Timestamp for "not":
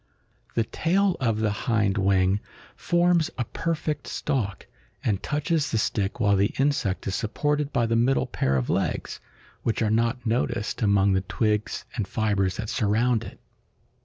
9.91-10.25